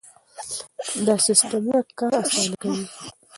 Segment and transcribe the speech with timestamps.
[1.05, 2.83] دا سیستمونه کار اسانه کوي.